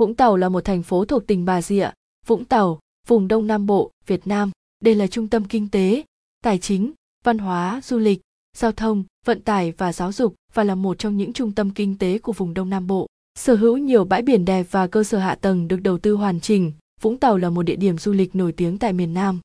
Vũng 0.00 0.14
Tàu 0.14 0.36
là 0.36 0.48
một 0.48 0.64
thành 0.64 0.82
phố 0.82 1.04
thuộc 1.04 1.26
tỉnh 1.26 1.44
Bà 1.44 1.62
Rịa, 1.62 1.90
Vũng 2.26 2.44
Tàu, 2.44 2.78
vùng 3.06 3.28
Đông 3.28 3.46
Nam 3.46 3.66
Bộ, 3.66 3.90
Việt 4.06 4.26
Nam. 4.26 4.50
Đây 4.84 4.94
là 4.94 5.06
trung 5.06 5.28
tâm 5.28 5.44
kinh 5.44 5.68
tế, 5.68 6.02
tài 6.44 6.58
chính, 6.58 6.92
văn 7.24 7.38
hóa, 7.38 7.80
du 7.84 7.98
lịch, 7.98 8.20
giao 8.56 8.72
thông, 8.72 9.04
vận 9.26 9.40
tải 9.40 9.72
và 9.72 9.92
giáo 9.92 10.12
dục 10.12 10.34
và 10.54 10.64
là 10.64 10.74
một 10.74 10.98
trong 10.98 11.16
những 11.16 11.32
trung 11.32 11.52
tâm 11.52 11.70
kinh 11.70 11.98
tế 11.98 12.18
của 12.18 12.32
vùng 12.32 12.54
Đông 12.54 12.70
Nam 12.70 12.86
Bộ. 12.86 13.06
Sở 13.38 13.54
hữu 13.54 13.76
nhiều 13.76 14.04
bãi 14.04 14.22
biển 14.22 14.44
đẹp 14.44 14.66
và 14.70 14.86
cơ 14.86 15.04
sở 15.04 15.18
hạ 15.18 15.34
tầng 15.34 15.68
được 15.68 15.80
đầu 15.82 15.98
tư 15.98 16.14
hoàn 16.14 16.40
chỉnh, 16.40 16.72
Vũng 17.00 17.18
Tàu 17.18 17.36
là 17.36 17.50
một 17.50 17.62
địa 17.62 17.76
điểm 17.76 17.98
du 17.98 18.12
lịch 18.12 18.34
nổi 18.34 18.52
tiếng 18.52 18.78
tại 18.78 18.92
miền 18.92 19.14
Nam. 19.14 19.40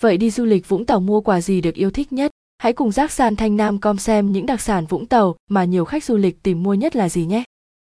Vậy 0.00 0.16
đi 0.16 0.30
du 0.30 0.44
lịch 0.44 0.68
Vũng 0.68 0.86
Tàu 0.86 1.00
mua 1.00 1.20
quà 1.20 1.40
gì 1.40 1.60
được 1.60 1.74
yêu 1.74 1.90
thích 1.90 2.12
nhất? 2.12 2.30
Hãy 2.58 2.72
cùng 2.72 2.92
giác 2.92 3.12
sàn 3.12 3.36
Thanh 3.36 3.56
Nam 3.56 3.78
com 3.78 3.98
xem 3.98 4.32
những 4.32 4.46
đặc 4.46 4.60
sản 4.60 4.86
Vũng 4.86 5.06
Tàu 5.06 5.36
mà 5.50 5.64
nhiều 5.64 5.84
khách 5.84 6.04
du 6.04 6.16
lịch 6.16 6.42
tìm 6.42 6.62
mua 6.62 6.74
nhất 6.74 6.96
là 6.96 7.08
gì 7.08 7.26
nhé. 7.26 7.44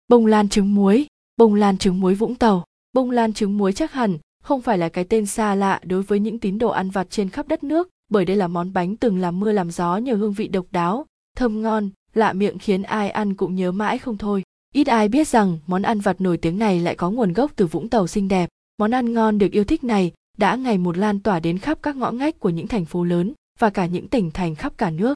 Bông 0.08 0.26
lan 0.26 0.48
trứng 0.48 0.74
muối, 0.74 1.06
bông 1.38 1.54
lan 1.54 1.78
trứng 1.78 2.00
muối 2.00 2.14
Vũng 2.14 2.34
Tàu. 2.34 2.64
Bông 2.92 3.10
lan 3.10 3.32
trứng 3.32 3.58
muối 3.58 3.72
chắc 3.72 3.92
hẳn 3.92 4.18
không 4.42 4.60
phải 4.60 4.78
là 4.78 4.88
cái 4.88 5.04
tên 5.04 5.26
xa 5.26 5.54
lạ 5.54 5.80
đối 5.84 6.02
với 6.02 6.20
những 6.20 6.38
tín 6.38 6.58
đồ 6.58 6.68
ăn 6.68 6.90
vặt 6.90 7.06
trên 7.10 7.30
khắp 7.30 7.48
đất 7.48 7.64
nước, 7.64 7.88
bởi 8.10 8.24
đây 8.24 8.36
là 8.36 8.48
món 8.48 8.72
bánh 8.72 8.96
từng 8.96 9.18
làm 9.18 9.40
mưa 9.40 9.52
làm 9.52 9.70
gió 9.70 9.96
nhờ 9.96 10.14
hương 10.14 10.32
vị 10.32 10.48
độc 10.48 10.66
đáo, 10.70 11.06
thơm 11.36 11.62
ngon, 11.62 11.90
lạ 12.14 12.32
miệng 12.32 12.58
khiến 12.58 12.82
ai 12.82 13.10
ăn 13.10 13.34
cũng 13.34 13.54
nhớ 13.54 13.72
mãi 13.72 13.98
không 13.98 14.16
thôi. 14.16 14.42
Ít 14.74 14.86
ai 14.86 15.08
biết 15.08 15.28
rằng 15.28 15.58
món 15.66 15.82
ăn 15.82 16.00
vặt 16.00 16.20
nổi 16.20 16.36
tiếng 16.36 16.58
này 16.58 16.80
lại 16.80 16.94
có 16.94 17.10
nguồn 17.10 17.32
gốc 17.32 17.52
từ 17.56 17.66
Vũng 17.66 17.88
Tàu 17.88 18.06
xinh 18.06 18.28
đẹp. 18.28 18.48
Món 18.78 18.90
ăn 18.90 19.12
ngon 19.12 19.38
được 19.38 19.52
yêu 19.52 19.64
thích 19.64 19.84
này 19.84 20.12
đã 20.38 20.56
ngày 20.56 20.78
một 20.78 20.98
lan 20.98 21.20
tỏa 21.20 21.40
đến 21.40 21.58
khắp 21.58 21.78
các 21.82 21.96
ngõ 21.96 22.10
ngách 22.10 22.40
của 22.40 22.50
những 22.50 22.68
thành 22.68 22.84
phố 22.84 23.04
lớn 23.04 23.32
và 23.58 23.70
cả 23.70 23.86
những 23.86 24.08
tỉnh 24.08 24.30
thành 24.30 24.54
khắp 24.54 24.72
cả 24.78 24.90
nước. 24.90 25.14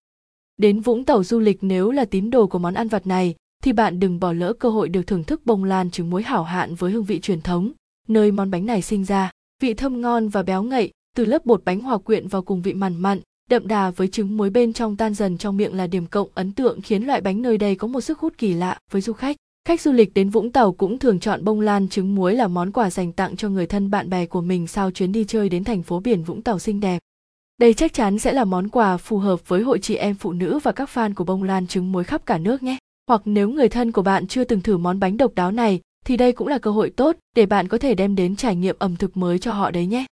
Đến 0.56 0.80
Vũng 0.80 1.04
Tàu 1.04 1.24
du 1.24 1.38
lịch 1.38 1.58
nếu 1.60 1.90
là 1.90 2.04
tín 2.04 2.30
đồ 2.30 2.46
của 2.46 2.58
món 2.58 2.74
ăn 2.74 2.88
vặt 2.88 3.06
này 3.06 3.34
thì 3.62 3.72
bạn 3.72 4.00
đừng 4.00 4.20
bỏ 4.20 4.32
lỡ 4.32 4.52
cơ 4.52 4.70
hội 4.70 4.88
được 4.88 5.02
thưởng 5.02 5.24
thức 5.24 5.40
bông 5.44 5.64
lan 5.64 5.90
trứng 5.90 6.10
muối 6.10 6.22
hảo 6.22 6.44
hạn 6.44 6.74
với 6.74 6.92
hương 6.92 7.04
vị 7.04 7.20
truyền 7.20 7.40
thống, 7.40 7.72
nơi 8.08 8.32
món 8.32 8.50
bánh 8.50 8.66
này 8.66 8.82
sinh 8.82 9.04
ra. 9.04 9.30
Vị 9.62 9.74
thơm 9.74 10.00
ngon 10.00 10.28
và 10.28 10.42
béo 10.42 10.62
ngậy, 10.62 10.90
từ 11.16 11.24
lớp 11.24 11.46
bột 11.46 11.64
bánh 11.64 11.80
hòa 11.80 11.98
quyện 11.98 12.28
vào 12.28 12.42
cùng 12.42 12.62
vị 12.62 12.74
mặn 12.74 12.96
mặn, 12.96 13.20
đậm 13.50 13.68
đà 13.68 13.90
với 13.90 14.08
trứng 14.08 14.36
muối 14.36 14.50
bên 14.50 14.72
trong 14.72 14.96
tan 14.96 15.14
dần 15.14 15.38
trong 15.38 15.56
miệng 15.56 15.74
là 15.74 15.86
điểm 15.86 16.06
cộng 16.06 16.28
ấn 16.34 16.52
tượng 16.52 16.80
khiến 16.80 17.06
loại 17.06 17.20
bánh 17.20 17.42
nơi 17.42 17.58
đây 17.58 17.74
có 17.74 17.88
một 17.88 18.00
sức 18.00 18.18
hút 18.18 18.38
kỳ 18.38 18.54
lạ 18.54 18.78
với 18.90 19.02
du 19.02 19.12
khách. 19.12 19.36
Khách 19.68 19.80
du 19.80 19.92
lịch 19.92 20.14
đến 20.14 20.30
Vũng 20.30 20.52
Tàu 20.52 20.72
cũng 20.72 20.98
thường 20.98 21.20
chọn 21.20 21.44
bông 21.44 21.60
lan 21.60 21.88
trứng 21.88 22.14
muối 22.14 22.34
là 22.34 22.48
món 22.48 22.72
quà 22.72 22.90
dành 22.90 23.12
tặng 23.12 23.36
cho 23.36 23.48
người 23.48 23.66
thân 23.66 23.90
bạn 23.90 24.10
bè 24.10 24.26
của 24.26 24.40
mình 24.40 24.66
sau 24.66 24.90
chuyến 24.90 25.12
đi 25.12 25.24
chơi 25.24 25.48
đến 25.48 25.64
thành 25.64 25.82
phố 25.82 26.00
biển 26.00 26.22
Vũng 26.22 26.42
Tàu 26.42 26.58
xinh 26.58 26.80
đẹp. 26.80 26.98
Đây 27.60 27.74
chắc 27.74 27.92
chắn 27.92 28.18
sẽ 28.18 28.32
là 28.32 28.44
món 28.44 28.68
quà 28.68 28.96
phù 28.96 29.18
hợp 29.18 29.48
với 29.48 29.62
hội 29.62 29.78
chị 29.78 29.94
em 29.94 30.14
phụ 30.14 30.32
nữ 30.32 30.58
và 30.62 30.72
các 30.72 30.90
fan 30.94 31.14
của 31.14 31.24
bông 31.24 31.42
lan 31.42 31.66
trứng 31.66 31.92
muối 31.92 32.04
khắp 32.04 32.26
cả 32.26 32.38
nước 32.38 32.62
nhé. 32.62 32.76
Hoặc 33.12 33.22
nếu 33.24 33.48
người 33.48 33.68
thân 33.68 33.92
của 33.92 34.02
bạn 34.02 34.26
chưa 34.26 34.44
từng 34.44 34.60
thử 34.60 34.76
món 34.76 35.00
bánh 35.00 35.16
độc 35.16 35.34
đáo 35.34 35.50
này 35.50 35.80
thì 36.04 36.16
đây 36.16 36.32
cũng 36.32 36.48
là 36.48 36.58
cơ 36.58 36.70
hội 36.70 36.90
tốt 36.90 37.16
để 37.36 37.46
bạn 37.46 37.68
có 37.68 37.78
thể 37.78 37.94
đem 37.94 38.14
đến 38.14 38.36
trải 38.36 38.56
nghiệm 38.56 38.76
ẩm 38.78 38.96
thực 38.96 39.16
mới 39.16 39.38
cho 39.38 39.52
họ 39.52 39.70
đấy 39.70 39.86
nhé. 39.86 40.06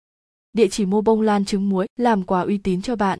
Địa 0.53 0.67
chỉ 0.67 0.85
mua 0.85 1.01
bông 1.01 1.21
lan 1.21 1.45
trứng 1.45 1.69
muối 1.69 1.87
làm 1.97 2.23
quà 2.23 2.41
uy 2.41 2.57
tín 2.57 2.81
cho 2.81 2.95
bạn. 2.95 3.19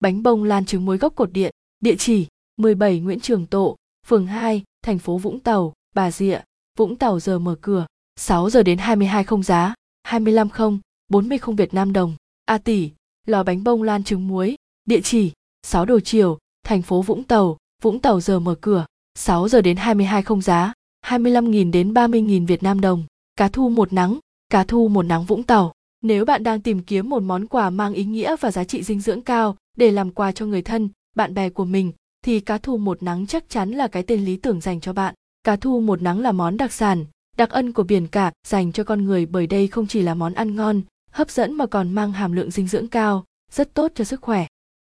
Bánh 0.00 0.22
bông 0.22 0.44
lan 0.44 0.64
trứng 0.64 0.84
muối 0.84 0.98
gốc 0.98 1.12
cột 1.16 1.32
điện, 1.32 1.54
địa 1.80 1.94
chỉ 1.98 2.26
17 2.56 3.00
Nguyễn 3.00 3.20
Trường 3.20 3.46
Tộ, 3.46 3.76
phường 4.06 4.26
2, 4.26 4.62
thành 4.84 4.98
phố 4.98 5.18
Vũng 5.18 5.40
Tàu, 5.40 5.72
Bà 5.94 6.10
Rịa, 6.10 6.40
Vũng 6.78 6.96
Tàu 6.96 7.20
giờ 7.20 7.38
mở 7.38 7.56
cửa, 7.60 7.86
6 8.16 8.50
giờ 8.50 8.62
đến 8.62 8.78
22 8.78 9.24
không 9.24 9.42
giá, 9.42 9.74
25 10.02 10.48
không, 10.48 10.78
40 11.08 11.38
không 11.38 11.56
Việt 11.56 11.74
Nam 11.74 11.92
đồng. 11.92 12.14
A 12.44 12.58
tỷ, 12.58 12.90
lò 13.26 13.42
bánh 13.42 13.64
bông 13.64 13.82
lan 13.82 14.04
trứng 14.04 14.28
muối, 14.28 14.56
địa 14.84 15.00
chỉ 15.00 15.32
6 15.62 15.84
Đồ 15.84 16.00
Chiều, 16.00 16.38
thành 16.64 16.82
phố 16.82 17.02
Vũng 17.02 17.24
Tàu, 17.24 17.56
Vũng 17.82 18.00
Tàu 18.00 18.20
giờ 18.20 18.40
mở 18.40 18.54
cửa, 18.60 18.86
6 19.14 19.48
giờ 19.48 19.60
đến 19.60 19.76
22 19.76 20.22
không 20.22 20.40
giá, 20.40 20.72
25.000 21.06 21.70
đến 21.70 21.92
30.000 21.94 22.46
Việt 22.46 22.62
Nam 22.62 22.80
đồng. 22.80 23.04
Cá 23.36 23.48
thu 23.48 23.68
một 23.68 23.92
nắng, 23.92 24.18
cá 24.48 24.64
thu 24.64 24.88
một 24.88 25.02
nắng 25.02 25.24
Vũng 25.24 25.42
Tàu. 25.42 25.72
Nếu 26.02 26.24
bạn 26.24 26.42
đang 26.42 26.60
tìm 26.60 26.82
kiếm 26.82 27.10
một 27.10 27.22
món 27.22 27.46
quà 27.46 27.70
mang 27.70 27.94
ý 27.94 28.04
nghĩa 28.04 28.36
và 28.40 28.50
giá 28.50 28.64
trị 28.64 28.82
dinh 28.82 29.00
dưỡng 29.00 29.20
cao 29.20 29.56
để 29.76 29.90
làm 29.90 30.10
quà 30.10 30.32
cho 30.32 30.46
người 30.46 30.62
thân, 30.62 30.88
bạn 31.16 31.34
bè 31.34 31.50
của 31.50 31.64
mình, 31.64 31.92
thì 32.24 32.40
cá 32.40 32.58
thu 32.58 32.76
một 32.76 33.02
nắng 33.02 33.26
chắc 33.26 33.48
chắn 33.48 33.70
là 33.70 33.88
cái 33.88 34.02
tên 34.02 34.24
lý 34.24 34.36
tưởng 34.36 34.60
dành 34.60 34.80
cho 34.80 34.92
bạn. 34.92 35.14
Cá 35.44 35.56
thu 35.56 35.80
một 35.80 36.02
nắng 36.02 36.20
là 36.20 36.32
món 36.32 36.56
đặc 36.56 36.72
sản, 36.72 37.04
đặc 37.36 37.50
ân 37.50 37.72
của 37.72 37.82
biển 37.82 38.06
cả 38.06 38.32
dành 38.46 38.72
cho 38.72 38.84
con 38.84 39.04
người 39.04 39.26
bởi 39.26 39.46
đây 39.46 39.66
không 39.66 39.86
chỉ 39.86 40.02
là 40.02 40.14
món 40.14 40.34
ăn 40.34 40.56
ngon, 40.56 40.82
hấp 41.10 41.30
dẫn 41.30 41.54
mà 41.54 41.66
còn 41.66 41.92
mang 41.92 42.12
hàm 42.12 42.32
lượng 42.32 42.50
dinh 42.50 42.68
dưỡng 42.68 42.88
cao, 42.88 43.24
rất 43.52 43.74
tốt 43.74 43.92
cho 43.94 44.04
sức 44.04 44.20
khỏe. 44.20 44.46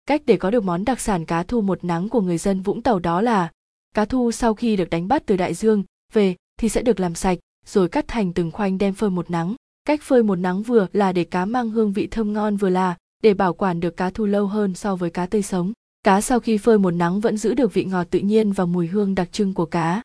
Cách 0.07 0.23
để 0.27 0.37
có 0.37 0.51
được 0.51 0.65
món 0.65 0.85
đặc 0.85 1.01
sản 1.01 1.25
cá 1.25 1.43
thu 1.43 1.61
một 1.61 1.85
nắng 1.85 2.09
của 2.09 2.21
người 2.21 2.39
dân 2.39 2.63
Vũng 2.63 2.83
Tàu 2.83 2.99
đó 2.99 3.21
là 3.21 3.51
cá 3.95 4.05
thu 4.05 4.33
sau 4.33 4.55
khi 4.55 4.77
được 4.77 4.91
đánh 4.91 5.09
bắt 5.09 5.23
từ 5.27 5.37
đại 5.37 5.55
dương 5.55 5.85
về 6.13 6.37
thì 6.59 6.69
sẽ 6.69 6.83
được 6.83 7.01
làm 7.01 7.15
sạch 7.15 7.39
rồi 7.67 7.89
cắt 7.89 8.05
thành 8.09 8.33
từng 8.33 8.51
khoanh 8.51 8.79
đem 8.79 8.95
phơi 8.95 9.11
một 9.11 9.31
nắng. 9.31 9.55
Cách 9.85 10.03
phơi 10.03 10.23
một 10.23 10.37
nắng 10.37 10.63
vừa 10.63 10.87
là 10.93 11.13
để 11.13 11.25
cá 11.25 11.45
mang 11.45 11.71
hương 11.71 11.93
vị 11.93 12.07
thơm 12.07 12.33
ngon 12.33 12.57
vừa 12.57 12.69
là 12.69 12.97
để 13.23 13.35
bảo 13.35 13.55
quản 13.55 13.81
được 13.81 13.97
cá 13.97 14.11
thu 14.11 14.27
lâu 14.27 14.47
hơn 14.47 14.75
so 14.75 14.97
với 14.97 15.11
cá 15.11 15.27
tươi 15.27 15.43
sống. 15.43 15.73
Cá 16.03 16.21
sau 16.21 16.41
khi 16.41 16.59
phơi 16.59 16.79
một 16.79 16.91
nắng 16.91 17.21
vẫn 17.21 17.37
giữ 17.37 17.55
được 17.55 17.75
vị 17.75 17.85
ngọt 17.85 18.07
tự 18.11 18.19
nhiên 18.19 18.53
và 18.53 18.65
mùi 18.65 18.87
hương 18.87 19.15
đặc 19.15 19.33
trưng 19.33 19.55
của 19.55 19.67
cá. 19.67 20.03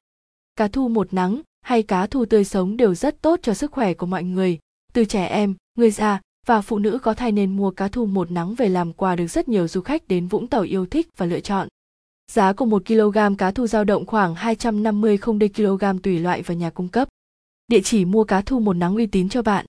Cá 0.56 0.68
thu 0.68 0.88
một 0.88 1.14
nắng 1.14 1.42
hay 1.62 1.84
cá 1.84 2.08
thu 2.08 2.26
tươi 2.26 2.44
sống 2.44 2.78
đều 2.78 2.96
rất 2.96 3.22
tốt 3.22 3.40
cho 3.44 3.54
sức 3.54 3.72
khỏe 3.72 3.94
của 3.94 4.06
mọi 4.06 4.24
người, 4.24 4.60
từ 4.94 5.06
trẻ 5.06 5.26
em, 5.26 5.56
người 5.78 5.92
già 5.92 6.22
và 6.46 6.62
phụ 6.62 6.80
nữ 6.80 7.00
có 7.04 7.14
thai 7.14 7.32
nên 7.32 7.56
mua 7.56 7.72
cá 7.72 7.88
thu 7.88 8.06
một 8.06 8.32
nắng 8.32 8.56
về 8.56 8.70
làm 8.70 8.94
quà 8.94 9.16
được 9.16 9.28
rất 9.28 9.48
nhiều 9.48 9.68
du 9.68 9.82
khách 9.82 10.08
đến 10.08 10.28
Vũng 10.28 10.48
Tàu 10.48 10.62
yêu 10.62 10.86
thích 10.86 11.08
và 11.18 11.26
lựa 11.26 11.40
chọn. 11.40 11.68
Giá 12.32 12.54
của 12.54 12.66
1 12.66 12.86
kg 12.88 13.36
cá 13.38 13.52
thu 13.52 13.68
dao 13.68 13.84
động 13.84 14.06
khoảng 14.06 14.36
250 14.36 15.18
không 15.18 15.40
đê 15.40 15.48
kg 15.48 15.84
tùy 16.04 16.20
loại 16.20 16.42
và 16.42 16.54
nhà 16.54 16.70
cung 16.70 16.88
cấp. 16.88 17.08
Địa 17.68 17.82
chỉ 17.84 18.06
mua 18.06 18.24
cá 18.24 18.42
thu 18.42 18.60
một 18.60 18.74
nắng 18.74 18.96
uy 18.96 19.06
tín 19.06 19.30
cho 19.30 19.42
bạn. 19.42 19.66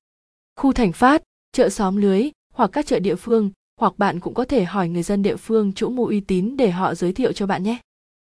Khu 0.57 0.73
Thành 0.73 0.93
Phát, 0.93 1.23
chợ 1.53 1.69
xóm 1.69 1.97
lưới 1.97 2.31
hoặc 2.55 2.71
các 2.73 2.87
chợ 2.87 2.99
địa 2.99 3.15
phương, 3.15 3.51
hoặc 3.81 3.99
bạn 3.99 4.21
cũng 4.21 4.35
có 4.35 4.45
thể 4.45 4.65
hỏi 4.65 4.89
người 4.89 5.03
dân 5.03 5.23
địa 5.23 5.37
phương 5.37 5.73
chỗ 5.73 5.89
mua 5.89 6.07
uy 6.07 6.21
tín 6.21 6.57
để 6.57 6.71
họ 6.71 6.95
giới 6.95 7.13
thiệu 7.13 7.33
cho 7.33 7.47
bạn 7.47 7.63
nhé. 7.63 7.79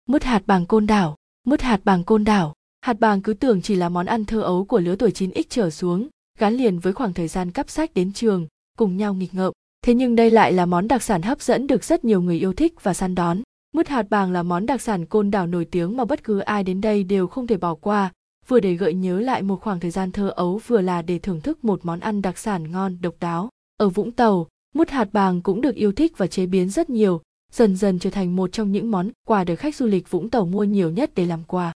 Mứt 0.06 0.24
hạt 0.24 0.42
bàng 0.46 0.66
côn 0.66 0.86
đảo, 0.86 1.16
mứt 1.46 1.62
hạt 1.62 1.80
bàng 1.84 2.04
côn 2.04 2.24
đảo. 2.24 2.54
Hạt 2.80 3.00
bàng 3.00 3.22
cứ 3.22 3.34
tưởng 3.34 3.62
chỉ 3.62 3.74
là 3.74 3.88
món 3.88 4.06
ăn 4.06 4.24
thơ 4.24 4.40
ấu 4.40 4.64
của 4.64 4.78
lứa 4.78 4.96
tuổi 4.96 5.10
9X 5.10 5.42
trở 5.48 5.70
xuống, 5.70 6.08
gắn 6.38 6.54
liền 6.54 6.78
với 6.78 6.92
khoảng 6.92 7.14
thời 7.14 7.28
gian 7.28 7.50
cắp 7.50 7.70
sách 7.70 7.94
đến 7.94 8.12
trường, 8.12 8.46
cùng 8.78 8.96
nhau 8.96 9.14
nghịch 9.14 9.34
ngợm. 9.34 9.52
Thế 9.82 9.94
nhưng 9.94 10.16
đây 10.16 10.30
lại 10.30 10.52
là 10.52 10.66
món 10.66 10.88
đặc 10.88 11.02
sản 11.02 11.22
hấp 11.22 11.42
dẫn 11.42 11.66
được 11.66 11.84
rất 11.84 12.04
nhiều 12.04 12.22
người 12.22 12.38
yêu 12.38 12.52
thích 12.52 12.82
và 12.82 12.94
săn 12.94 13.14
đón. 13.14 13.42
Mứt 13.74 13.88
hạt 13.88 14.10
bàng 14.10 14.32
là 14.32 14.42
món 14.42 14.66
đặc 14.66 14.80
sản 14.80 15.06
côn 15.06 15.30
đảo 15.30 15.46
nổi 15.46 15.64
tiếng 15.64 15.96
mà 15.96 16.04
bất 16.04 16.24
cứ 16.24 16.38
ai 16.38 16.64
đến 16.64 16.80
đây 16.80 17.04
đều 17.04 17.26
không 17.26 17.46
thể 17.46 17.56
bỏ 17.56 17.74
qua, 17.74 18.12
vừa 18.48 18.60
để 18.60 18.74
gợi 18.74 18.94
nhớ 18.94 19.20
lại 19.20 19.42
một 19.42 19.60
khoảng 19.60 19.80
thời 19.80 19.90
gian 19.90 20.12
thơ 20.12 20.28
ấu 20.28 20.60
vừa 20.66 20.80
là 20.80 21.02
để 21.02 21.18
thưởng 21.18 21.40
thức 21.40 21.64
một 21.64 21.80
món 21.82 22.00
ăn 22.00 22.22
đặc 22.22 22.38
sản 22.38 22.70
ngon 22.72 22.98
độc 23.00 23.14
đáo. 23.20 23.48
Ở 23.76 23.88
Vũng 23.88 24.12
Tàu, 24.12 24.46
mứt 24.74 24.90
hạt 24.90 25.08
bàng 25.12 25.42
cũng 25.42 25.60
được 25.60 25.74
yêu 25.74 25.92
thích 25.92 26.18
và 26.18 26.26
chế 26.26 26.46
biến 26.46 26.70
rất 26.70 26.90
nhiều, 26.90 27.20
dần 27.52 27.76
dần 27.76 27.98
trở 27.98 28.10
thành 28.10 28.36
một 28.36 28.52
trong 28.52 28.72
những 28.72 28.90
món 28.90 29.10
quà 29.26 29.44
được 29.44 29.56
khách 29.56 29.76
du 29.76 29.86
lịch 29.86 30.10
Vũng 30.10 30.30
Tàu 30.30 30.46
mua 30.46 30.64
nhiều 30.64 30.90
nhất 30.90 31.10
để 31.14 31.26
làm 31.26 31.44
quà. 31.44 31.72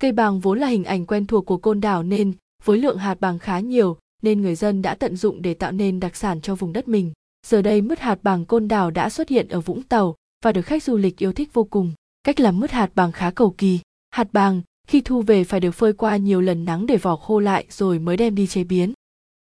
Cây 0.00 0.12
bàng 0.12 0.40
vốn 0.40 0.58
là 0.58 0.66
hình 0.66 0.84
ảnh 0.84 1.06
quen 1.06 1.26
thuộc 1.26 1.46
của 1.46 1.56
côn 1.56 1.80
đảo 1.80 2.02
nên 2.02 2.32
với 2.64 2.78
lượng 2.78 2.98
hạt 2.98 3.20
bàng 3.20 3.38
khá 3.38 3.60
nhiều 3.60 3.96
nên 4.22 4.42
người 4.42 4.54
dân 4.54 4.82
đã 4.82 4.94
tận 4.94 5.16
dụng 5.16 5.42
để 5.42 5.54
tạo 5.54 5.72
nên 5.72 6.00
đặc 6.00 6.16
sản 6.16 6.40
cho 6.40 6.54
vùng 6.54 6.72
đất 6.72 6.88
mình. 6.88 7.12
Giờ 7.46 7.62
đây 7.62 7.80
mứt 7.80 8.00
hạt 8.00 8.18
bàng 8.22 8.44
côn 8.44 8.68
đảo 8.68 8.90
đã 8.90 9.10
xuất 9.10 9.28
hiện 9.28 9.48
ở 9.48 9.60
Vũng 9.60 9.82
Tàu 9.82 10.14
và 10.42 10.52
được 10.52 10.62
khách 10.62 10.82
du 10.82 10.96
lịch 10.96 11.22
yêu 11.22 11.32
thích 11.32 11.50
vô 11.52 11.64
cùng. 11.64 11.92
Cách 12.24 12.40
làm 12.40 12.60
mứt 12.60 12.70
hạt 12.70 12.90
bàng 12.94 13.12
khá 13.12 13.30
cầu 13.30 13.54
kỳ. 13.58 13.80
Hạt 14.10 14.32
bàng 14.32 14.62
khi 14.88 15.00
thu 15.00 15.22
về 15.22 15.44
phải 15.44 15.60
được 15.60 15.70
phơi 15.70 15.92
qua 15.92 16.16
nhiều 16.16 16.40
lần 16.40 16.64
nắng 16.64 16.86
để 16.86 16.96
vỏ 16.96 17.16
khô 17.16 17.38
lại 17.38 17.66
rồi 17.70 17.98
mới 17.98 18.16
đem 18.16 18.34
đi 18.34 18.46
chế 18.46 18.64
biến. 18.64 18.92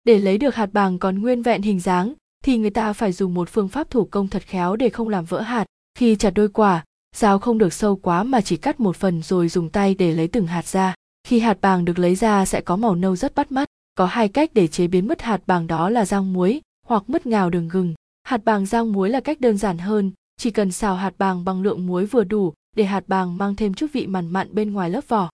Để 0.04 0.20
lấy 0.20 0.38
được 0.38 0.56
hạt 0.56 0.74
bàng 0.74 1.00
còn 1.00 1.20
nguyên 1.20 1.42
vẹn 1.42 1.62
hình 1.62 1.80
dáng 1.80 2.14
thì 2.44 2.58
người 2.58 2.70
ta 2.70 2.94
phải 2.94 3.12
dùng 3.12 3.34
một 3.34 3.50
phương 3.50 3.68
pháp 3.68 3.90
thủ 3.90 4.06
công 4.06 4.28
thật 4.28 4.44
khéo 4.46 4.76
để 4.76 4.90
không 4.90 5.10
làm 5.10 5.26
vỡ 5.26 5.42
hạt. 5.42 5.66
Khi 5.96 6.16
chặt 6.16 6.30
đôi 6.30 6.50
quả, 6.50 6.84
dao 7.16 7.40
không 7.40 7.58
được 7.58 7.74
sâu 7.74 7.96
quá 7.96 8.24
mà 8.24 8.42
chỉ 8.42 8.58
cắt 8.58 8.80
một 8.80 8.96
phần 8.96 9.22
rồi 9.22 9.48
dùng 9.48 9.70
tay 9.70 9.96
để 9.96 10.14
lấy 10.14 10.28
từng 10.28 10.48
hạt 10.48 10.68
ra. 10.68 10.96
Khi 11.28 11.40
hạt 11.40 11.58
bàng 11.62 11.86
được 11.86 12.00
lấy 12.00 12.16
ra 12.16 12.46
sẽ 12.46 12.62
có 12.62 12.76
màu 12.76 12.96
nâu 12.96 13.16
rất 13.16 13.36
bắt 13.36 13.52
mắt. 13.52 13.68
Có 13.96 14.06
hai 14.06 14.28
cách 14.28 14.54
để 14.54 14.68
chế 14.68 14.88
biến 14.88 15.08
mứt 15.08 15.22
hạt 15.22 15.42
bàng 15.48 15.68
đó 15.68 15.90
là 15.90 16.06
rang 16.06 16.34
muối 16.34 16.62
hoặc 16.88 17.04
mứt 17.08 17.26
ngào 17.26 17.50
đường 17.50 17.68
gừng. 17.68 17.94
Hạt 18.24 18.44
bàng 18.46 18.66
rang 18.66 18.92
muối 18.94 19.10
là 19.10 19.20
cách 19.20 19.42
đơn 19.42 19.58
giản 19.58 19.78
hơn, 19.78 20.12
chỉ 20.38 20.52
cần 20.52 20.72
xào 20.72 20.96
hạt 20.96 21.14
bàng 21.18 21.46
bằng 21.46 21.62
lượng 21.62 21.88
muối 21.88 22.06
vừa 22.06 22.24
đủ 22.24 22.54
để 22.76 22.84
hạt 22.84 23.04
bàng 23.08 23.38
mang 23.38 23.56
thêm 23.56 23.74
chút 23.74 23.88
vị 23.94 24.08
mặn 24.08 24.28
mặn 24.28 24.56
bên 24.56 24.74
ngoài 24.74 24.90
lớp 24.90 25.08
vỏ. 25.08 25.30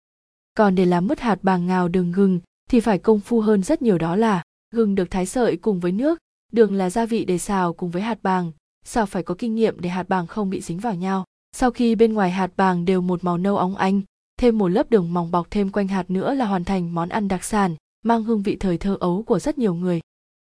Còn 0.54 0.76
để 0.76 0.86
làm 0.86 1.08
mứt 1.08 1.20
hạt 1.20 1.44
bàng 1.44 1.68
ngào 1.68 1.88
đường 1.88 2.12
gừng 2.12 2.40
thì 2.70 2.80
phải 2.80 2.98
công 2.98 3.20
phu 3.20 3.42
hơn 3.42 3.64
rất 3.64 3.82
nhiều 3.82 3.98
đó 3.98 4.16
là 4.16 4.44
gừng 4.72 4.96
được 4.96 5.12
thái 5.12 5.26
sợi 5.26 5.58
cùng 5.58 5.80
với 5.80 5.92
nước, 5.92 6.20
đường 6.52 6.74
là 6.74 6.90
gia 6.90 7.06
vị 7.06 7.26
để 7.26 7.38
xào 7.38 7.74
cùng 7.74 7.92
với 7.92 8.02
hạt 8.02 8.20
bàng, 8.24 8.52
xào 8.86 9.06
phải 9.06 9.24
có 9.24 9.36
kinh 9.38 9.56
nghiệm 9.56 9.80
để 9.80 9.90
hạt 9.90 10.10
bàng 10.10 10.28
không 10.28 10.50
bị 10.50 10.62
dính 10.62 10.78
vào 10.78 10.96
nhau. 10.96 11.26
Sau 11.52 11.72
khi 11.72 11.96
bên 11.96 12.14
ngoài 12.14 12.32
hạt 12.32 12.52
bàng 12.58 12.86
đều 12.86 13.02
một 13.02 13.24
màu 13.24 13.38
nâu 13.38 13.58
óng 13.58 13.76
ánh, 13.76 14.02
thêm 14.40 14.58
một 14.58 14.68
lớp 14.68 14.90
đường 14.90 15.14
mỏng 15.14 15.32
bọc 15.32 15.52
thêm 15.52 15.70
quanh 15.70 15.88
hạt 15.88 16.10
nữa 16.10 16.34
là 16.34 16.46
hoàn 16.46 16.64
thành 16.64 16.96
món 16.96 17.10
ăn 17.10 17.28
đặc 17.28 17.44
sản, 17.44 17.76
mang 18.06 18.24
hương 18.24 18.42
vị 18.42 18.58
thời 18.60 18.78
thơ 18.78 18.98
ấu 19.00 19.24
của 19.24 19.40
rất 19.40 19.58
nhiều 19.58 19.74
người. 19.74 20.00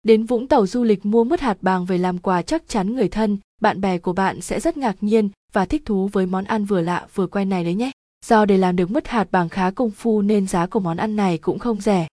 Đến 0.03 0.25
Vũng 0.25 0.47
Tàu 0.47 0.67
du 0.67 0.83
lịch 0.83 1.05
mua 1.05 1.23
mứt 1.23 1.41
hạt 1.41 1.57
bàng 1.61 1.85
về 1.85 1.97
làm 1.97 2.17
quà 2.17 2.41
chắc 2.41 2.67
chắn 2.67 2.95
người 2.95 3.09
thân, 3.09 3.37
bạn 3.63 3.81
bè 3.81 3.97
của 3.97 4.13
bạn 4.13 4.41
sẽ 4.41 4.59
rất 4.59 4.77
ngạc 4.77 4.95
nhiên 5.01 5.29
và 5.53 5.65
thích 5.65 5.81
thú 5.85 6.09
với 6.11 6.25
món 6.25 6.43
ăn 6.43 6.65
vừa 6.65 6.81
lạ 6.81 7.07
vừa 7.13 7.27
quen 7.27 7.49
này 7.49 7.63
đấy 7.63 7.73
nhé. 7.73 7.91
Do 8.25 8.45
để 8.45 8.57
làm 8.57 8.75
được 8.75 8.91
mứt 8.91 9.07
hạt 9.07 9.27
bằng 9.31 9.49
khá 9.49 9.71
công 9.71 9.91
phu 9.91 10.21
nên 10.21 10.47
giá 10.47 10.67
của 10.67 10.79
món 10.79 10.97
ăn 10.97 11.15
này 11.15 11.37
cũng 11.37 11.59
không 11.59 11.81
rẻ. 11.81 12.07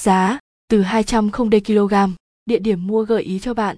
Giá 0.00 0.38
từ 0.68 0.82
200 0.82 1.30
không 1.30 1.50
đê 1.50 1.60
kg. 1.60 1.94
Địa 2.46 2.58
điểm 2.58 2.86
mua 2.86 3.04
gợi 3.04 3.22
ý 3.22 3.38
cho 3.38 3.54
bạn. 3.54 3.76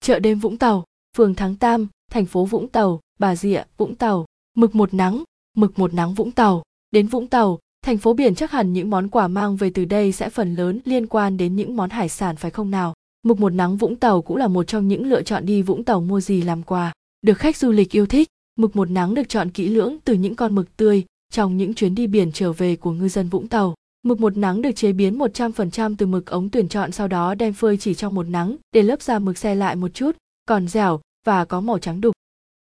Chợ 0.00 0.18
đêm 0.18 0.38
Vũng 0.38 0.58
Tàu, 0.58 0.84
phường 1.16 1.34
Thắng 1.34 1.56
Tam, 1.56 1.86
thành 2.10 2.26
phố 2.26 2.44
Vũng 2.44 2.68
Tàu, 2.68 3.00
Bà 3.18 3.36
Rịa, 3.36 3.62
Vũng 3.76 3.94
Tàu. 3.94 4.26
Mực 4.56 4.74
một 4.74 4.94
nắng, 4.94 5.24
mực 5.56 5.78
một 5.78 5.94
nắng 5.94 6.14
Vũng 6.14 6.30
Tàu. 6.30 6.62
Đến 6.90 7.06
Vũng 7.06 7.26
Tàu, 7.26 7.58
thành 7.84 7.98
phố 7.98 8.12
biển 8.12 8.34
chắc 8.34 8.50
hẳn 8.50 8.72
những 8.72 8.90
món 8.90 9.08
quà 9.08 9.28
mang 9.28 9.56
về 9.56 9.70
từ 9.74 9.84
đây 9.84 10.12
sẽ 10.12 10.30
phần 10.30 10.54
lớn 10.54 10.80
liên 10.84 11.06
quan 11.06 11.36
đến 11.36 11.56
những 11.56 11.76
món 11.76 11.90
hải 11.90 12.08
sản 12.08 12.36
phải 12.36 12.50
không 12.50 12.70
nào? 12.70 12.94
Mực 13.26 13.40
một 13.40 13.52
nắng 13.52 13.76
Vũng 13.76 13.96
Tàu 13.96 14.22
cũng 14.22 14.36
là 14.36 14.48
một 14.48 14.64
trong 14.64 14.88
những 14.88 15.06
lựa 15.06 15.22
chọn 15.22 15.46
đi 15.46 15.62
Vũng 15.62 15.84
Tàu 15.84 16.00
mua 16.00 16.20
gì 16.20 16.42
làm 16.42 16.62
quà. 16.62 16.92
Được 17.22 17.38
khách 17.38 17.56
du 17.56 17.72
lịch 17.72 17.96
yêu 17.96 18.06
thích, 18.06 18.28
mực 18.58 18.76
một 18.76 18.90
nắng 18.90 19.14
được 19.14 19.28
chọn 19.28 19.50
kỹ 19.50 19.68
lưỡng 19.68 19.96
từ 20.04 20.14
những 20.14 20.34
con 20.34 20.54
mực 20.54 20.76
tươi 20.76 21.04
trong 21.32 21.56
những 21.56 21.74
chuyến 21.74 21.94
đi 21.94 22.06
biển 22.06 22.32
trở 22.32 22.52
về 22.52 22.76
của 22.76 22.92
ngư 22.92 23.08
dân 23.08 23.28
Vũng 23.28 23.48
Tàu. 23.48 23.74
Mực 24.02 24.20
một 24.20 24.36
nắng 24.36 24.62
được 24.62 24.70
chế 24.76 24.92
biến 24.92 25.18
100% 25.18 25.94
từ 25.98 26.06
mực 26.06 26.26
ống 26.26 26.50
tuyển 26.50 26.68
chọn 26.68 26.92
sau 26.92 27.08
đó 27.08 27.34
đem 27.34 27.52
phơi 27.52 27.76
chỉ 27.76 27.94
trong 27.94 28.14
một 28.14 28.28
nắng 28.28 28.56
để 28.72 28.82
lớp 28.82 29.02
da 29.02 29.18
mực 29.18 29.38
xe 29.38 29.54
lại 29.54 29.76
một 29.76 29.94
chút, 29.94 30.16
còn 30.48 30.68
dẻo 30.68 31.00
và 31.26 31.44
có 31.44 31.60
màu 31.60 31.78
trắng 31.78 32.00
đục. 32.00 32.14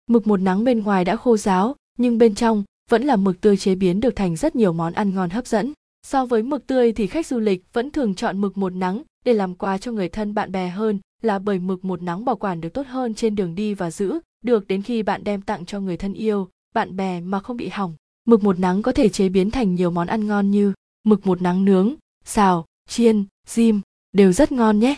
Mực 0.06 0.26
một 0.26 0.40
nắng 0.40 0.64
bên 0.64 0.82
ngoài 0.82 1.04
đã 1.04 1.16
khô 1.16 1.36
ráo, 1.36 1.76
nhưng 1.98 2.18
bên 2.18 2.34
trong 2.34 2.64
vẫn 2.90 3.02
là 3.02 3.16
mực 3.16 3.40
tươi 3.40 3.56
chế 3.56 3.74
biến 3.74 4.00
được 4.00 4.16
thành 4.16 4.36
rất 4.36 4.56
nhiều 4.56 4.72
món 4.72 4.92
ăn 4.92 5.14
ngon 5.14 5.30
hấp 5.30 5.46
dẫn. 5.46 5.72
So 6.06 6.26
với 6.26 6.42
mực 6.42 6.66
tươi 6.66 6.92
thì 6.92 7.06
khách 7.06 7.26
du 7.26 7.38
lịch 7.38 7.64
vẫn 7.72 7.90
thường 7.90 8.14
chọn 8.14 8.40
mực 8.40 8.58
một 8.58 8.72
nắng 8.72 9.02
để 9.24 9.32
làm 9.32 9.54
quà 9.54 9.78
cho 9.78 9.92
người 9.92 10.08
thân 10.08 10.34
bạn 10.34 10.52
bè 10.52 10.68
hơn 10.68 10.98
là 11.22 11.38
bởi 11.38 11.58
mực 11.58 11.84
một 11.84 12.02
nắng 12.02 12.24
bảo 12.24 12.36
quản 12.36 12.60
được 12.60 12.68
tốt 12.68 12.86
hơn 12.86 13.14
trên 13.14 13.34
đường 13.34 13.54
đi 13.54 13.74
và 13.74 13.90
giữ 13.90 14.20
được 14.42 14.68
đến 14.68 14.82
khi 14.82 15.02
bạn 15.02 15.24
đem 15.24 15.42
tặng 15.42 15.64
cho 15.64 15.80
người 15.80 15.96
thân 15.96 16.14
yêu, 16.14 16.48
bạn 16.74 16.96
bè 16.96 17.20
mà 17.20 17.40
không 17.40 17.56
bị 17.56 17.68
hỏng. 17.68 17.94
Mực 18.24 18.44
một 18.44 18.58
nắng 18.58 18.82
có 18.82 18.92
thể 18.92 19.08
chế 19.08 19.28
biến 19.28 19.50
thành 19.50 19.74
nhiều 19.74 19.90
món 19.90 20.06
ăn 20.06 20.26
ngon 20.26 20.50
như 20.50 20.72
mực 21.04 21.26
một 21.26 21.42
nắng 21.42 21.64
nướng, 21.64 21.94
xào, 22.24 22.64
chiên, 22.88 23.24
rim, 23.46 23.80
đều 24.12 24.32
rất 24.32 24.52
ngon 24.52 24.78
nhé. 24.78 24.96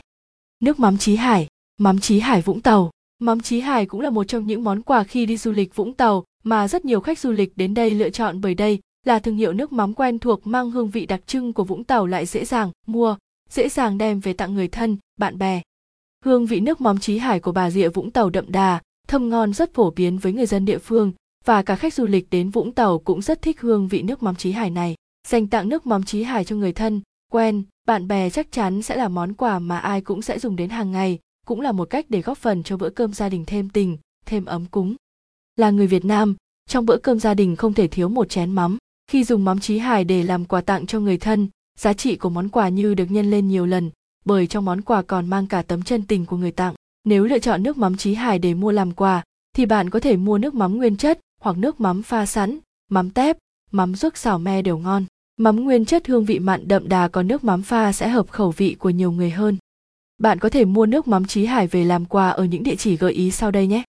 Nước 0.61 0.79
mắm 0.79 0.99
Chí 0.99 1.17
Hải, 1.17 1.49
mắm 1.81 2.01
Chí 2.01 2.19
Hải 2.19 2.43
Vũng 2.43 2.61
Tàu. 2.61 2.91
Mắm 3.19 3.41
Chí 3.41 3.61
Hải 3.61 3.87
cũng 3.87 4.01
là 4.01 4.11
một 4.11 4.25
trong 4.25 4.47
những 4.47 4.65
món 4.65 4.83
quà 4.83 5.05
khi 5.05 5.27
đi 5.27 5.37
du 5.37 5.53
lịch 5.53 5.77
Vũng 5.77 5.95
Tàu 5.95 6.25
mà 6.43 6.69
rất 6.69 6.85
nhiều 6.85 7.01
khách 7.01 7.19
du 7.19 7.33
lịch 7.33 7.57
đến 7.57 7.75
đây 7.75 7.91
lựa 7.91 8.11
chọn 8.11 8.41
bởi 8.41 8.55
đây 8.55 8.79
là 9.07 9.19
thương 9.19 9.37
hiệu 9.37 9.53
nước 9.53 9.73
mắm 9.73 9.95
quen 9.95 10.19
thuộc 10.19 10.47
mang 10.47 10.71
hương 10.71 10.91
vị 10.91 11.07
đặc 11.07 11.21
trưng 11.27 11.53
của 11.53 11.65
Vũng 11.65 11.85
Tàu 11.85 12.07
lại 12.07 12.27
dễ 12.27 12.45
dàng 12.45 12.71
mua, 12.87 13.17
dễ 13.51 13.69
dàng 13.69 13.99
đem 13.99 14.21
về 14.21 14.33
tặng 14.33 14.55
người 14.55 14.69
thân, 14.69 14.97
bạn 15.17 15.39
bè. 15.39 15.63
Hương 16.25 16.47
vị 16.47 16.61
nước 16.61 16.81
mắm 16.81 16.99
Chí 16.99 17.19
Hải 17.19 17.41
của 17.41 17.53
bà 17.53 17.71
Rịa 17.71 17.89
Vũng 17.89 18.11
Tàu 18.11 18.31
đậm 18.31 18.53
đà, 18.53 18.81
thơm 19.09 19.29
ngon 19.29 19.53
rất 19.53 19.75
phổ 19.75 19.91
biến 19.91 20.19
với 20.19 20.33
người 20.33 20.47
dân 20.47 20.65
địa 20.65 20.79
phương 20.79 21.13
và 21.45 21.63
cả 21.63 21.77
khách 21.77 21.95
du 21.95 22.07
lịch 22.07 22.31
đến 22.31 22.51
Vũng 22.51 22.73
Tàu 22.73 22.99
cũng 22.99 23.23
rất 23.23 23.43
thích 23.43 23.61
hương 23.61 23.89
vị 23.89 24.03
nước 24.03 24.23
mắm 24.23 24.35
Chí 24.35 24.53
Hải 24.53 24.71
này. 24.71 24.95
Dành 25.29 25.47
tặng 25.47 25.69
nước 25.69 25.87
mắm 25.87 26.03
Chí 26.03 26.23
Hải 26.23 26.45
cho 26.45 26.57
người 26.57 26.73
thân, 26.73 27.01
quen, 27.33 27.63
bạn 27.87 28.09
bè 28.09 28.31
chắc 28.31 28.53
chắn 28.53 28.83
sẽ 28.83 28.97
là 28.97 29.09
món 29.09 29.35
quà 29.35 29.59
mà 29.59 29.79
ai 29.79 30.01
cũng 30.01 30.23
sẽ 30.23 30.39
dùng 30.39 30.57
đến 30.57 30.71
hàng 30.71 30.93
ngày, 30.93 31.19
cũng 31.47 31.61
là 31.61 31.73
một 31.73 31.91
cách 31.91 32.07
để 32.09 32.23
góp 32.23 32.39
phần 32.39 32.63
cho 32.63 32.77
bữa 32.77 32.91
cơm 32.91 33.13
gia 33.13 33.29
đình 33.29 33.45
thêm 33.47 33.69
tình, 33.71 33.99
thêm 34.27 34.45
ấm 34.45 34.67
cúng. 34.67 34.97
Là 35.57 35.71
người 35.71 35.87
Việt 35.87 36.05
Nam, 36.05 36.37
trong 36.69 36.87
bữa 36.87 36.97
cơm 36.97 37.21
gia 37.21 37.35
đình 37.35 37.57
không 37.57 37.75
thể 37.75 37.89
thiếu 37.89 38.09
một 38.09 38.29
chén 38.29 38.51
mắm. 38.51 38.79
Khi 39.11 39.25
dùng 39.25 39.45
mắm 39.45 39.61
Chí 39.61 39.79
Hải 39.79 40.05
để 40.05 40.23
làm 40.23 40.45
quà 40.45 40.61
tặng 40.61 40.87
cho 40.87 41.01
người 41.01 41.19
thân, 41.19 41.49
giá 41.79 41.93
trị 41.93 42.17
của 42.17 42.31
món 42.31 42.49
quà 42.49 42.69
như 42.69 42.95
được 42.95 43.11
nhân 43.11 43.31
lên 43.31 43.49
nhiều 43.49 43.67
lần, 43.67 43.91
bởi 44.25 44.47
trong 44.47 44.65
món 44.65 44.81
quà 44.81 45.03
còn 45.03 45.27
mang 45.27 45.47
cả 45.47 45.63
tấm 45.63 45.83
chân 45.83 46.03
tình 46.03 46.27
của 46.27 46.37
người 46.37 46.53
tặng. 46.53 46.75
Nếu 47.05 47.25
lựa 47.25 47.39
chọn 47.39 47.63
nước 47.63 47.79
mắm 47.79 47.97
trí 47.97 48.15
Hải 48.15 48.39
để 48.39 48.55
mua 48.55 48.71
làm 48.71 48.93
quà, 48.93 49.23
thì 49.57 49.67
bạn 49.67 49.91
có 49.91 50.01
thể 50.01 50.17
mua 50.17 50.39
nước 50.39 50.55
mắm 50.55 50.77
nguyên 50.77 50.97
chất 50.97 51.21
hoặc 51.41 51.59
nước 51.59 51.81
mắm 51.81 52.03
pha 52.03 52.27
sẵn, 52.27 52.59
mắm 52.91 53.11
tép, 53.11 53.37
mắm 53.71 53.95
ruốc 53.95 54.17
xào 54.17 54.39
me 54.39 54.63
đều 54.63 54.79
ngon. 54.79 55.05
Mắm 55.37 55.57
nguyên 55.57 55.85
chất 55.85 56.07
hương 56.07 56.25
vị 56.25 56.39
mặn 56.39 56.69
đậm 56.69 56.89
đà 56.89 57.09
còn 57.09 57.27
nước 57.27 57.45
mắm 57.45 57.63
pha 57.63 57.93
sẽ 57.93 58.09
hợp 58.09 58.31
khẩu 58.31 58.51
vị 58.51 58.77
của 58.79 58.91
nhiều 58.91 59.13
người 59.13 59.31
hơn. 59.31 59.57
Bạn 60.19 60.39
có 60.39 60.49
thể 60.49 60.65
mua 60.65 60.87
nước 60.87 61.09
mắm 61.09 61.25
trí 61.25 61.45
Hải 61.45 61.67
về 61.67 61.85
làm 61.85 62.05
quà 62.05 62.31
ở 62.31 62.45
những 62.45 62.63
địa 62.63 62.77
chỉ 62.77 62.97
gợi 62.97 63.13
ý 63.13 63.31
sau 63.31 63.51
đây 63.51 63.67
nhé. 63.67 63.83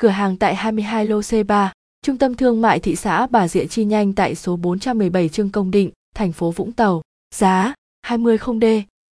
Cửa 0.00 0.08
hàng 0.08 0.36
tại 0.36 0.54
22 0.54 1.06
lô 1.06 1.20
C3, 1.20 1.68
Trung 2.02 2.18
tâm 2.18 2.34
thương 2.34 2.60
mại 2.60 2.80
thị 2.80 2.96
xã 2.96 3.26
Bà 3.26 3.48
Rịa 3.48 3.66
Chi 3.66 3.84
Nhanh 3.84 4.12
tại 4.12 4.34
số 4.34 4.56
417 4.56 5.28
Trương 5.28 5.50
Công 5.50 5.70
Định, 5.70 5.90
thành 6.14 6.32
phố 6.32 6.50
Vũng 6.50 6.72
Tàu. 6.72 7.02
Giá 7.34 7.74
20 8.02 8.38
không 8.38 8.60
D, 8.60 8.64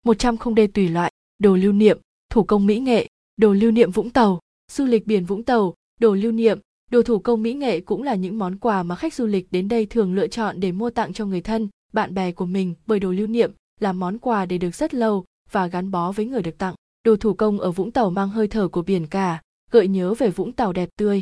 100 0.05 0.37
không 0.37 0.55
D 0.55 0.59
tùy 0.73 0.89
loại, 0.89 1.11
đồ 1.39 1.55
lưu 1.55 1.71
niệm, 1.71 1.99
thủ 2.29 2.43
công 2.43 2.65
mỹ 2.65 2.79
nghệ, 2.79 3.07
đồ 3.37 3.53
lưu 3.53 3.71
niệm 3.71 3.91
Vũng 3.91 4.09
Tàu, 4.09 4.39
du 4.71 4.85
lịch 4.85 5.07
biển 5.07 5.25
Vũng 5.25 5.43
Tàu, 5.43 5.73
đồ 5.99 6.13
lưu 6.13 6.31
niệm, 6.31 6.59
đồ 6.91 7.01
thủ 7.01 7.19
công 7.19 7.43
mỹ 7.43 7.53
nghệ 7.53 7.79
cũng 7.79 8.03
là 8.03 8.15
những 8.15 8.37
món 8.37 8.57
quà 8.57 8.83
mà 8.83 8.95
khách 8.95 9.13
du 9.13 9.25
lịch 9.25 9.47
đến 9.51 9.67
đây 9.67 9.85
thường 9.85 10.15
lựa 10.15 10.27
chọn 10.27 10.59
để 10.59 10.71
mua 10.71 10.89
tặng 10.89 11.13
cho 11.13 11.25
người 11.25 11.41
thân, 11.41 11.69
bạn 11.93 12.13
bè 12.13 12.31
của 12.31 12.45
mình 12.45 12.73
bởi 12.85 12.99
đồ 12.99 13.11
lưu 13.11 13.27
niệm 13.27 13.51
là 13.79 13.93
món 13.93 14.17
quà 14.17 14.45
để 14.45 14.57
được 14.57 14.75
rất 14.75 14.93
lâu 14.93 15.25
và 15.51 15.67
gắn 15.67 15.91
bó 15.91 16.11
với 16.11 16.25
người 16.25 16.41
được 16.41 16.57
tặng. 16.57 16.75
Đồ 17.03 17.15
thủ 17.15 17.33
công 17.33 17.59
ở 17.59 17.71
Vũng 17.71 17.91
Tàu 17.91 18.09
mang 18.09 18.29
hơi 18.29 18.47
thở 18.47 18.67
của 18.67 18.81
biển 18.81 19.07
cả, 19.07 19.41
gợi 19.71 19.87
nhớ 19.87 20.13
về 20.13 20.29
Vũng 20.29 20.51
Tàu 20.51 20.73
đẹp 20.73 20.89
tươi. 20.97 21.21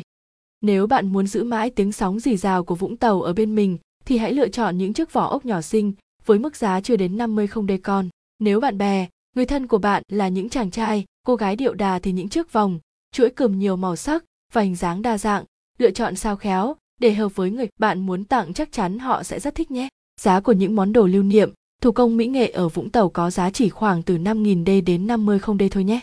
Nếu 0.60 0.86
bạn 0.86 1.12
muốn 1.12 1.26
giữ 1.26 1.44
mãi 1.44 1.70
tiếng 1.70 1.92
sóng 1.92 2.20
rì 2.20 2.36
rào 2.36 2.64
của 2.64 2.74
Vũng 2.74 2.96
Tàu 2.96 3.22
ở 3.22 3.32
bên 3.32 3.54
mình 3.54 3.78
thì 4.04 4.18
hãy 4.18 4.32
lựa 4.32 4.48
chọn 4.48 4.78
những 4.78 4.92
chiếc 4.92 5.12
vỏ 5.12 5.26
ốc 5.26 5.44
nhỏ 5.44 5.60
xinh 5.60 5.92
với 6.26 6.38
mức 6.38 6.56
giá 6.56 6.80
chưa 6.80 6.96
đến 6.96 7.16
50 7.16 7.46
không 7.46 7.66
đê 7.66 7.76
con. 7.76 8.08
Nếu 8.38 8.60
bạn 8.60 8.78
bè, 8.78 9.08
người 9.36 9.46
thân 9.46 9.66
của 9.66 9.78
bạn 9.78 10.02
là 10.08 10.28
những 10.28 10.48
chàng 10.48 10.70
trai, 10.70 11.04
cô 11.22 11.36
gái 11.36 11.56
điệu 11.56 11.74
đà 11.74 11.98
thì 11.98 12.12
những 12.12 12.28
chiếc 12.28 12.52
vòng, 12.52 12.78
chuỗi 13.12 13.30
cườm 13.30 13.58
nhiều 13.58 13.76
màu 13.76 13.96
sắc 13.96 14.24
và 14.52 14.62
hình 14.62 14.76
dáng 14.76 15.02
đa 15.02 15.18
dạng, 15.18 15.44
lựa 15.78 15.90
chọn 15.90 16.16
sao 16.16 16.36
khéo 16.36 16.76
để 17.00 17.14
hợp 17.14 17.36
với 17.36 17.50
người 17.50 17.68
bạn 17.78 18.06
muốn 18.06 18.24
tặng 18.24 18.52
chắc 18.52 18.72
chắn 18.72 18.98
họ 18.98 19.22
sẽ 19.22 19.40
rất 19.40 19.54
thích 19.54 19.70
nhé. 19.70 19.88
Giá 20.20 20.40
của 20.40 20.52
những 20.52 20.76
món 20.76 20.92
đồ 20.92 21.06
lưu 21.06 21.22
niệm, 21.22 21.52
thủ 21.80 21.92
công 21.92 22.16
mỹ 22.16 22.26
nghệ 22.26 22.50
ở 22.50 22.68
Vũng 22.68 22.90
Tàu 22.90 23.08
có 23.08 23.30
giá 23.30 23.50
chỉ 23.50 23.68
khoảng 23.68 24.02
từ 24.02 24.16
5.000 24.16 24.64
đê 24.64 24.80
đến 24.80 25.06
50 25.06 25.38
không 25.38 25.58
đê 25.58 25.68
thôi 25.68 25.84
nhé. 25.84 26.00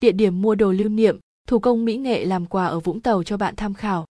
Địa 0.00 0.12
điểm 0.12 0.42
mua 0.42 0.54
đồ 0.54 0.72
lưu 0.72 0.88
niệm, 0.88 1.18
thủ 1.48 1.58
công 1.58 1.84
mỹ 1.84 1.96
nghệ 1.96 2.24
làm 2.24 2.46
quà 2.46 2.66
ở 2.66 2.80
Vũng 2.80 3.00
Tàu 3.00 3.22
cho 3.22 3.36
bạn 3.36 3.56
tham 3.56 3.74
khảo. 3.74 4.06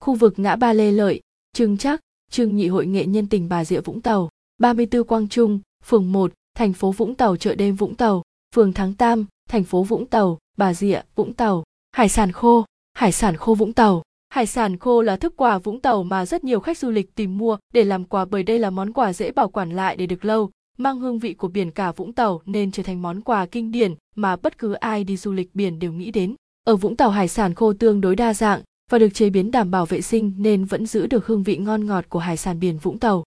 Khu 0.00 0.14
vực 0.14 0.38
ngã 0.38 0.56
ba 0.56 0.72
Lê 0.72 0.90
Lợi, 0.90 1.20
Trưng 1.52 1.76
Chắc, 1.76 2.00
Trưng 2.30 2.56
Nhị 2.56 2.68
Hội 2.68 2.86
Nghệ 2.86 3.06
Nhân 3.06 3.26
tỉnh 3.26 3.48
Bà 3.48 3.64
Rịa 3.64 3.80
Vũng 3.80 4.00
Tàu, 4.00 4.28
34 4.58 5.04
Quang 5.04 5.28
Trung, 5.28 5.60
phường 5.84 6.12
1, 6.12 6.32
thành 6.54 6.72
phố 6.72 6.92
Vũng 6.92 7.14
Tàu 7.14 7.36
chợ 7.36 7.54
đêm 7.54 7.74
Vũng 7.74 7.94
Tàu, 7.94 8.22
phường 8.54 8.72
Thắng 8.72 8.94
Tam, 8.94 9.26
thành 9.48 9.64
phố 9.64 9.82
Vũng 9.82 10.06
Tàu, 10.06 10.38
Bà 10.56 10.74
Rịa, 10.74 11.00
Vũng 11.14 11.34
Tàu. 11.34 11.64
Hải 11.92 12.08
sản 12.08 12.32
khô, 12.32 12.64
hải 12.94 13.12
sản 13.12 13.36
khô 13.36 13.54
Vũng 13.54 13.72
Tàu. 13.72 14.02
Hải 14.28 14.46
sản 14.46 14.76
khô 14.76 15.02
là 15.02 15.16
thức 15.16 15.34
quà 15.36 15.58
Vũng 15.58 15.80
Tàu 15.80 16.02
mà 16.02 16.26
rất 16.26 16.44
nhiều 16.44 16.60
khách 16.60 16.78
du 16.78 16.90
lịch 16.90 17.14
tìm 17.14 17.38
mua 17.38 17.56
để 17.72 17.84
làm 17.84 18.04
quà 18.04 18.24
bởi 18.24 18.42
đây 18.42 18.58
là 18.58 18.70
món 18.70 18.92
quà 18.92 19.12
dễ 19.12 19.32
bảo 19.32 19.48
quản 19.48 19.70
lại 19.70 19.96
để 19.96 20.06
được 20.06 20.24
lâu, 20.24 20.50
mang 20.78 21.00
hương 21.00 21.18
vị 21.18 21.34
của 21.34 21.48
biển 21.48 21.70
cả 21.70 21.92
Vũng 21.92 22.12
Tàu 22.12 22.40
nên 22.46 22.70
trở 22.70 22.82
thành 22.82 23.02
món 23.02 23.20
quà 23.20 23.46
kinh 23.46 23.72
điển 23.72 23.94
mà 24.14 24.36
bất 24.36 24.58
cứ 24.58 24.72
ai 24.72 25.04
đi 25.04 25.16
du 25.16 25.32
lịch 25.32 25.54
biển 25.54 25.78
đều 25.78 25.92
nghĩ 25.92 26.10
đến. 26.10 26.34
Ở 26.64 26.76
Vũng 26.76 26.96
Tàu 26.96 27.10
hải 27.10 27.28
sản 27.28 27.54
khô 27.54 27.72
tương 27.72 28.00
đối 28.00 28.16
đa 28.16 28.34
dạng 28.34 28.62
và 28.90 28.98
được 28.98 29.14
chế 29.14 29.30
biến 29.30 29.50
đảm 29.50 29.70
bảo 29.70 29.86
vệ 29.86 30.00
sinh 30.00 30.32
nên 30.38 30.64
vẫn 30.64 30.86
giữ 30.86 31.06
được 31.06 31.26
hương 31.26 31.42
vị 31.42 31.56
ngon 31.56 31.86
ngọt 31.86 32.04
của 32.08 32.18
hải 32.18 32.36
sản 32.36 32.60
biển 32.60 32.78
Vũng 32.78 32.98
Tàu. 32.98 33.24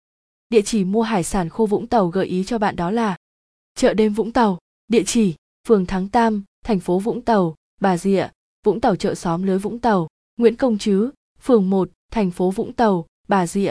Địa 0.50 0.62
chỉ 0.62 0.84
mua 0.84 1.02
hải 1.02 1.24
sản 1.24 1.50
khô 1.50 1.66
Vũng 1.66 1.88
Tàu 1.88 2.08
gợi 2.08 2.26
ý 2.26 2.44
cho 2.44 2.58
bạn 2.58 2.76
đó 2.76 2.92
là 2.92 3.18
chợ 3.76 3.94
đêm 3.94 4.14
Vũng 4.14 4.32
Tàu, 4.32 4.58
địa 4.88 5.04
chỉ 5.06 5.36
phường 5.68 5.86
Thắng 5.86 6.10
Tam, 6.10 6.44
thành 6.66 6.80
phố 6.80 7.00
Vũng 7.00 7.22
Tàu, 7.22 7.56
Bà 7.82 7.98
Rịa, 7.98 8.28
Vũng 8.66 8.82
Tàu 8.82 8.96
chợ 8.96 9.16
xóm 9.16 9.44
lưới 9.44 9.58
Vũng 9.58 9.80
Tàu, 9.80 10.08
Nguyễn 10.38 10.56
Công 10.56 10.78
Trứ, 10.78 11.10
phường 11.42 11.70
1, 11.70 11.90
thành 12.12 12.32
phố 12.32 12.52
Vũng 12.52 12.74
Tàu, 12.74 13.06
Bà 13.28 13.48
Rịa, 13.48 13.62